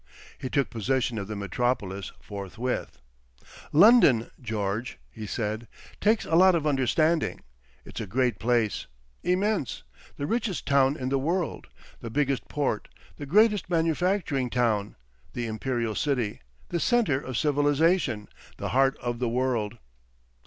[0.39, 2.97] He took possession of the metropolis forthwith.
[3.71, 5.67] "London, George," he said,
[5.99, 7.41] "takes a lot of understanding.
[7.85, 8.87] It's a great place.
[9.21, 9.83] Immense.
[10.17, 11.67] The richest town in the world,
[11.99, 12.87] the biggest port,
[13.17, 14.95] the greatest manufacturing town,
[15.33, 18.27] the Imperial city—the centre of civilisation,
[18.57, 19.77] the heart of the world!